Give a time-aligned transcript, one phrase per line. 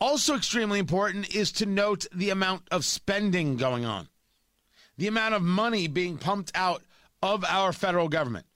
[0.00, 4.08] Also, extremely important is to note the amount of spending going on,
[4.96, 6.82] the amount of money being pumped out
[7.22, 8.46] of our federal government.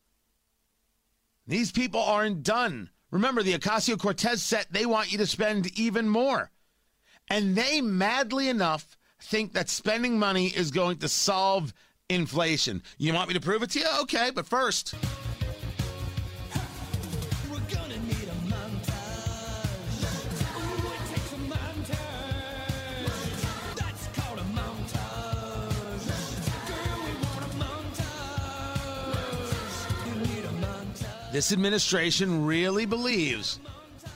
[1.47, 2.89] These people aren't done.
[3.11, 6.51] Remember, the Ocasio Cortez set, they want you to spend even more.
[7.29, 11.75] And they, madly enough, think that spending money is going to solve
[12.09, 12.83] inflation.
[12.97, 13.87] You want me to prove it to you?
[14.03, 14.95] Okay, but first.
[31.35, 33.59] This administration really believes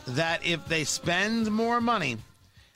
[0.06, 2.18] that if they spend more money,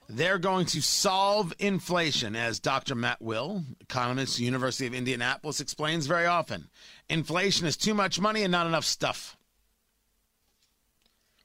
[0.09, 2.97] they're going to solve inflation, as Dr.
[2.97, 6.69] Matt Will, economist, University of Indianapolis, explains very often.
[7.09, 9.37] Inflation is too much money and not enough stuff.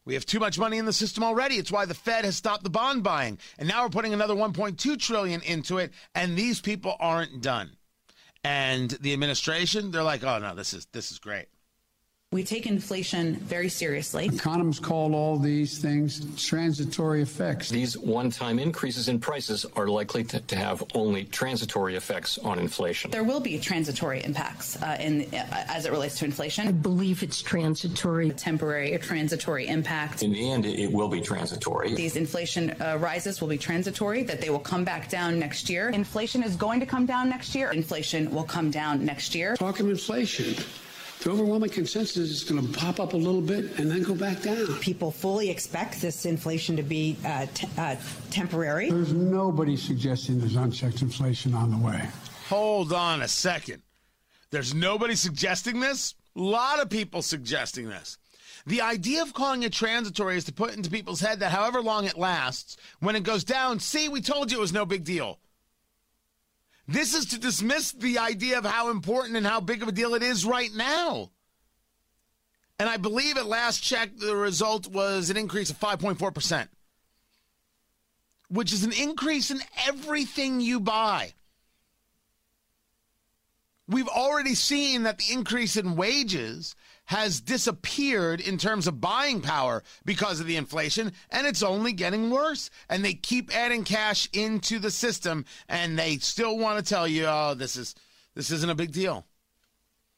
[0.04, 1.58] We have too much money in the system already.
[1.58, 4.98] It's why the Fed has stopped the bond buying, and now we're putting another 1.2
[5.00, 7.78] trillion into it, and these people aren't done.
[8.44, 11.50] And the administration, they're like, "Oh no, this is this is great."
[12.34, 14.26] We take inflation very seriously.
[14.26, 17.70] Economists call all these things transitory effects.
[17.70, 22.60] These one time increases in prices are likely to, to, have only transitory effects on
[22.60, 23.12] inflation.
[23.12, 26.68] There will be transitory impacts uh, in, uh, as it relates to inflation.
[26.68, 28.28] I believe it's transitory.
[28.28, 30.22] A temporary or transitory impact.
[30.22, 31.96] In the end, it will be transitory.
[31.96, 35.92] These inflation uh, rises will be transitory, that they will come back down next year.
[35.92, 37.72] Inflation is going to come down next year.
[37.72, 39.56] Inflation will come down next year.
[39.56, 40.56] Talking inflation.
[41.22, 44.42] The overwhelming consensus is going to pop up a little bit and then go back
[44.44, 44.68] down.
[44.80, 47.96] People fully expect this inflation to be uh, t- uh,
[48.30, 48.92] temporary.
[48.92, 52.08] There's nobody suggesting there's unchecked inflation on the way.
[52.50, 53.82] Hold on a second.
[54.52, 56.14] There's nobody suggesting this?
[56.36, 58.18] A lot of people suggesting this.
[58.68, 62.06] The idea of calling it transitory is to put into people's head that however long
[62.06, 65.40] it lasts, when it goes down, see, we told you it was no big deal.
[66.88, 70.14] This is to dismiss the idea of how important and how big of a deal
[70.14, 71.32] it is right now.
[72.80, 76.68] And I believe at last check, the result was an increase of 5.4%,
[78.50, 81.34] which is an increase in everything you buy.
[83.88, 86.76] We've already seen that the increase in wages
[87.06, 92.30] has disappeared in terms of buying power because of the inflation, and it's only getting
[92.30, 92.70] worse.
[92.90, 97.26] And they keep adding cash into the system, and they still want to tell you,
[97.28, 97.96] "Oh, this is
[98.36, 99.26] this isn't a big deal."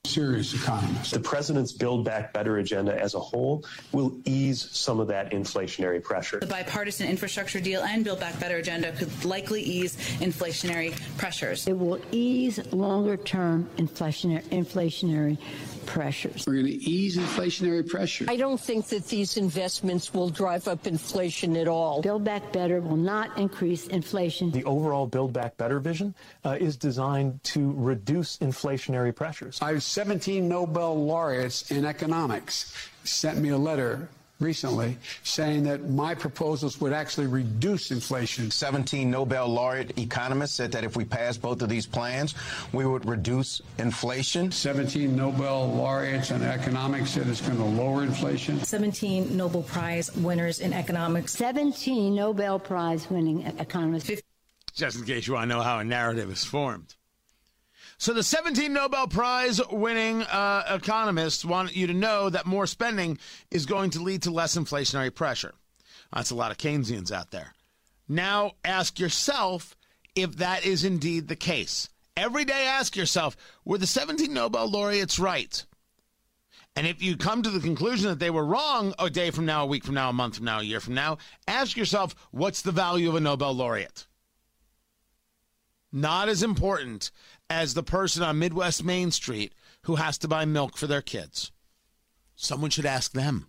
[0.09, 1.11] Serious economists.
[1.11, 6.01] The president's Build Back Better agenda as a whole will ease some of that inflationary
[6.01, 6.39] pressure.
[6.39, 11.67] The bipartisan infrastructure deal and Build Back Better agenda could likely ease inflationary pressures.
[11.67, 15.37] It will ease longer term inflationary, inflationary
[15.89, 16.45] pressures.
[16.45, 18.25] We're going to ease inflationary pressure.
[18.27, 22.01] I don't think that these investments will drive up inflation at all.
[22.01, 24.51] Build Back Better will not increase inflation.
[24.51, 26.13] The overall Build Back Better vision
[26.45, 29.59] uh, is designed to reduce inflationary pressures.
[29.61, 32.73] I have 17 Nobel laureates in economics
[33.03, 34.07] sent me a letter
[34.39, 38.50] recently saying that my proposals would actually reduce inflation.
[38.50, 42.35] 17 Nobel laureate economists said that if we passed both of these plans,
[42.72, 44.51] we would reduce inflation.
[44.51, 48.59] 17 Nobel laureates in economics said it's going to lower inflation.
[48.63, 51.33] 17 Nobel Prize winners in economics.
[51.33, 54.22] 17 Nobel Prize winning economists.
[54.73, 56.95] Just in case you want to know how a narrative is formed.
[57.97, 63.17] So the 17 Nobel Prize winning uh, economists want you to know that more spending
[63.51, 65.53] is going to lead to less inflationary pressure.
[66.13, 67.53] That's a lot of Keynesians out there.
[68.07, 69.75] Now ask yourself
[70.16, 71.89] if that is indeed the case.
[72.17, 75.63] Every day ask yourself, were the 17 Nobel laureates right?
[76.75, 79.63] And if you come to the conclusion that they were wrong a day from now,
[79.63, 81.17] a week from now, a month from now, a year from now,
[81.47, 84.05] ask yourself, what's the value of a Nobel laureate?
[85.91, 87.11] Not as important
[87.50, 91.51] as the person on Midwest Main Street who has to buy milk for their kids.
[92.35, 93.47] Someone should ask them.